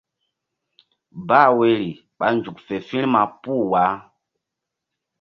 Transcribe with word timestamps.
Bah 1.27 1.49
woyri 1.57 1.89
ɓa 2.17 2.25
nzuk 2.35 2.57
fe 2.67 2.75
firma 2.89 3.21
puh 3.41 3.63
wah. 3.71 3.93